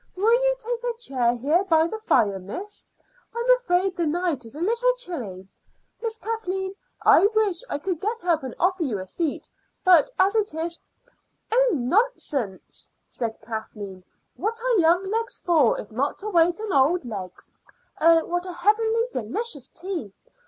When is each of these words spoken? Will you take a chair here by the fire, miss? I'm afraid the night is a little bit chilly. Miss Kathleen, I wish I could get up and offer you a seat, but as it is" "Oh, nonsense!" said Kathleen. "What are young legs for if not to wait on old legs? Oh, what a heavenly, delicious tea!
Will 0.15 0.33
you 0.33 0.55
take 0.57 0.83
a 0.83 0.97
chair 0.97 1.35
here 1.35 1.63
by 1.63 1.85
the 1.85 1.99
fire, 1.99 2.39
miss? 2.39 2.87
I'm 3.35 3.47
afraid 3.51 3.95
the 3.95 4.07
night 4.07 4.45
is 4.45 4.55
a 4.55 4.59
little 4.59 4.89
bit 4.93 4.97
chilly. 4.97 5.47
Miss 6.01 6.17
Kathleen, 6.17 6.73
I 7.03 7.27
wish 7.27 7.61
I 7.69 7.77
could 7.77 8.01
get 8.01 8.25
up 8.25 8.41
and 8.41 8.55
offer 8.59 8.81
you 8.81 8.97
a 8.97 9.05
seat, 9.05 9.47
but 9.85 10.09
as 10.17 10.35
it 10.35 10.55
is" 10.55 10.81
"Oh, 11.53 11.69
nonsense!" 11.75 12.89
said 13.05 13.39
Kathleen. 13.43 14.03
"What 14.37 14.59
are 14.63 14.79
young 14.81 15.05
legs 15.07 15.37
for 15.37 15.79
if 15.79 15.91
not 15.91 16.17
to 16.17 16.29
wait 16.29 16.59
on 16.59 16.73
old 16.73 17.05
legs? 17.05 17.53
Oh, 17.99 18.25
what 18.25 18.47
a 18.47 18.53
heavenly, 18.53 19.05
delicious 19.13 19.67
tea! 19.67 20.11